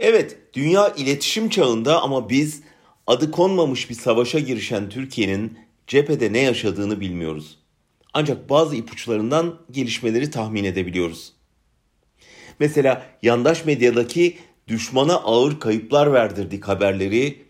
Evet, 0.00 0.38
dünya 0.54 0.88
iletişim 0.88 1.48
çağında 1.48 2.02
ama 2.02 2.28
biz 2.28 2.62
adı 3.06 3.30
konmamış 3.30 3.90
bir 3.90 3.94
savaşa 3.94 4.38
girişen 4.38 4.88
Türkiye'nin 4.88 5.58
cephede 5.86 6.32
ne 6.32 6.38
yaşadığını 6.38 7.00
bilmiyoruz. 7.00 7.58
Ancak 8.14 8.50
bazı 8.50 8.76
ipuçlarından 8.76 9.58
gelişmeleri 9.70 10.30
tahmin 10.30 10.64
edebiliyoruz. 10.64 11.32
Mesela 12.60 13.06
yandaş 13.22 13.64
medyadaki 13.64 14.38
düşmana 14.68 15.14
ağır 15.14 15.60
kayıplar 15.60 16.12
verdirdik 16.12 16.68
haberleri 16.68 17.42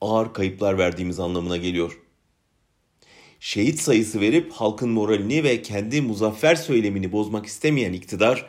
ağır 0.00 0.32
kayıplar 0.32 0.78
verdiğimiz 0.78 1.20
anlamına 1.20 1.56
geliyor. 1.56 2.00
Şehit 3.40 3.80
sayısı 3.80 4.20
verip 4.20 4.52
halkın 4.52 4.90
moralini 4.90 5.44
ve 5.44 5.62
kendi 5.62 6.02
muzaffer 6.02 6.54
söylemini 6.54 7.12
bozmak 7.12 7.46
istemeyen 7.46 7.92
iktidar 7.92 8.46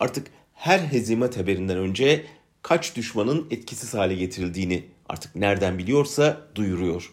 artık 0.00 0.26
her 0.52 0.78
hezimet 0.78 1.36
haberinden 1.36 1.76
önce 1.78 2.24
kaç 2.64 2.96
düşmanın 2.96 3.46
etkisiz 3.50 3.94
hale 3.94 4.14
getirildiğini 4.14 4.84
artık 5.08 5.36
nereden 5.36 5.78
biliyorsa 5.78 6.46
duyuruyor. 6.54 7.12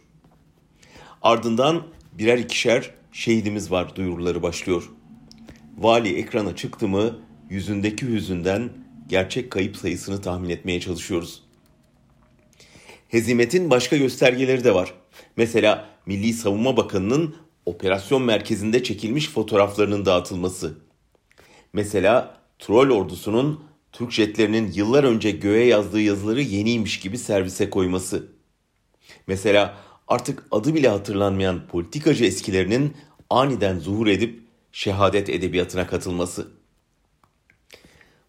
Ardından 1.21 1.83
birer 2.13 2.37
ikişer 2.37 2.91
şehidimiz 3.11 3.71
var 3.71 3.95
duyuruları 3.95 4.43
başlıyor. 4.43 4.89
Vali 5.77 6.15
ekrana 6.15 6.55
çıktı 6.55 6.87
mı 6.87 7.19
yüzündeki 7.49 8.07
hüzünden 8.07 8.69
gerçek 9.07 9.51
kayıp 9.51 9.77
sayısını 9.77 10.21
tahmin 10.21 10.49
etmeye 10.49 10.79
çalışıyoruz. 10.79 11.43
Hezimetin 13.07 13.69
başka 13.69 13.97
göstergeleri 13.97 14.63
de 14.63 14.75
var. 14.75 14.93
Mesela 15.37 15.89
Milli 16.05 16.33
Savunma 16.33 16.77
Bakanı'nın 16.77 17.35
operasyon 17.65 18.21
merkezinde 18.21 18.83
çekilmiş 18.83 19.29
fotoğraflarının 19.29 20.05
dağıtılması. 20.05 20.77
Mesela 21.73 22.37
troll 22.59 22.89
ordusunun 22.89 23.70
Türk 23.91 24.11
jetlerinin 24.11 24.71
yıllar 24.71 25.03
önce 25.03 25.31
göğe 25.31 25.65
yazdığı 25.65 26.01
yazıları 26.01 26.41
yeniymiş 26.41 26.99
gibi 26.99 27.17
servise 27.17 27.69
koyması. 27.69 28.27
Mesela 29.27 29.77
artık 30.07 30.43
adı 30.51 30.75
bile 30.75 30.87
hatırlanmayan 30.87 31.67
politikacı 31.67 32.25
eskilerinin 32.25 32.93
aniden 33.29 33.79
zuhur 33.79 34.07
edip 34.07 34.39
şehadet 34.71 35.29
edebiyatına 35.29 35.87
katılması. 35.87 36.51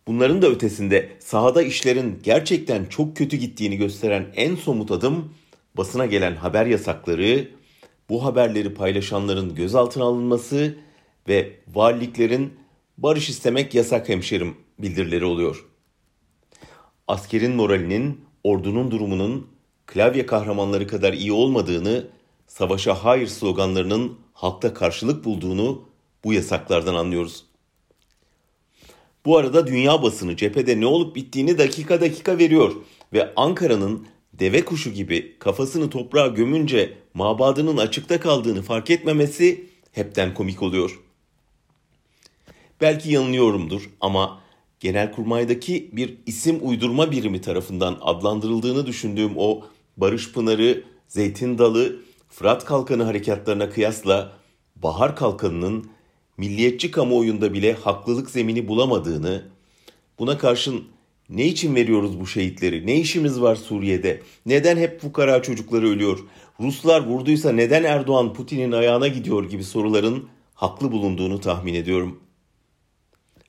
Bunların 0.06 0.42
da 0.42 0.46
ötesinde 0.46 1.16
sahada 1.18 1.62
işlerin 1.62 2.20
gerçekten 2.22 2.84
çok 2.84 3.16
kötü 3.16 3.36
gittiğini 3.36 3.76
gösteren 3.76 4.26
en 4.36 4.56
somut 4.56 4.90
adım 4.90 5.34
basına 5.76 6.06
gelen 6.06 6.36
haber 6.36 6.66
yasakları, 6.66 7.48
bu 8.08 8.24
haberleri 8.24 8.74
paylaşanların 8.74 9.54
gözaltına 9.54 10.04
alınması 10.04 10.76
ve 11.28 11.56
valiliklerin 11.74 12.52
barış 12.98 13.28
istemek 13.28 13.74
yasak 13.74 14.08
hemşerim 14.08 14.56
bildirileri 14.82 15.24
oluyor. 15.24 15.64
Askerin 17.08 17.52
moralinin, 17.52 18.20
ordunun 18.44 18.90
durumunun 18.90 19.46
klavye 19.86 20.26
kahramanları 20.26 20.86
kadar 20.86 21.12
iyi 21.12 21.32
olmadığını, 21.32 22.08
savaşa 22.46 22.94
hayır 22.94 23.26
sloganlarının 23.26 24.18
halkta 24.32 24.74
karşılık 24.74 25.24
bulduğunu 25.24 25.82
bu 26.24 26.32
yasaklardan 26.32 26.94
anlıyoruz. 26.94 27.44
Bu 29.24 29.36
arada 29.36 29.66
dünya 29.66 30.02
basını 30.02 30.36
cephede 30.36 30.80
ne 30.80 30.86
olup 30.86 31.16
bittiğini 31.16 31.58
dakika 31.58 32.00
dakika 32.00 32.38
veriyor 32.38 32.72
ve 33.12 33.32
Ankara'nın 33.36 34.06
deve 34.32 34.64
kuşu 34.64 34.90
gibi 34.90 35.38
kafasını 35.38 35.90
toprağa 35.90 36.26
gömünce 36.26 36.98
mabadının 37.14 37.76
açıkta 37.76 38.20
kaldığını 38.20 38.62
fark 38.62 38.90
etmemesi 38.90 39.66
hepten 39.92 40.34
komik 40.34 40.62
oluyor. 40.62 41.00
Belki 42.80 43.12
yanılıyorumdur 43.12 43.90
ama 44.00 44.40
Genelkurmay'daki 44.82 45.90
bir 45.92 46.14
isim 46.26 46.58
uydurma 46.62 47.10
birimi 47.10 47.40
tarafından 47.40 47.98
adlandırıldığını 48.00 48.86
düşündüğüm 48.86 49.32
o 49.36 49.62
Barış 49.96 50.32
Pınarı, 50.32 50.84
Zeytin 51.08 51.58
Dalı, 51.58 51.96
Fırat 52.28 52.64
Kalkanı 52.64 53.02
harekatlarına 53.02 53.70
kıyasla 53.70 54.32
Bahar 54.76 55.16
Kalkanı'nın 55.16 55.86
milliyetçi 56.36 56.90
kamuoyunda 56.90 57.52
bile 57.52 57.72
haklılık 57.72 58.30
zemini 58.30 58.68
bulamadığını, 58.68 59.42
buna 60.18 60.38
karşın 60.38 60.84
ne 61.28 61.46
için 61.46 61.74
veriyoruz 61.74 62.20
bu 62.20 62.26
şehitleri? 62.26 62.86
Ne 62.86 62.96
işimiz 62.96 63.40
var 63.40 63.56
Suriye'de? 63.56 64.20
Neden 64.46 64.76
hep 64.76 65.00
fukara 65.00 65.42
çocukları 65.42 65.88
ölüyor? 65.88 66.18
Ruslar 66.60 67.06
vurduysa 67.06 67.52
neden 67.52 67.84
Erdoğan 67.84 68.32
Putin'in 68.32 68.72
ayağına 68.72 69.08
gidiyor 69.08 69.50
gibi 69.50 69.64
soruların 69.64 70.28
haklı 70.54 70.92
bulunduğunu 70.92 71.40
tahmin 71.40 71.74
ediyorum. 71.74 72.21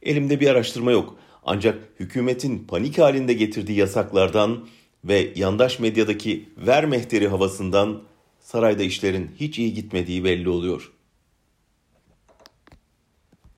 Elimde 0.06 0.40
bir 0.40 0.48
araştırma 0.48 0.92
yok. 0.92 1.18
Ancak 1.44 1.90
hükümetin 2.00 2.60
panik 2.68 2.98
halinde 2.98 3.34
getirdiği 3.34 3.78
yasaklardan 3.78 4.68
ve 5.06 5.34
yandaş 5.36 5.80
medyadaki 5.80 6.50
ver 6.58 6.86
mehteri 6.86 7.28
havasından 7.28 8.02
sarayda 8.40 8.84
işlerin 8.84 9.32
hiç 9.40 9.60
iyi 9.60 9.74
gitmediği 9.74 10.24
belli 10.24 10.50
oluyor.'' 10.50 11.03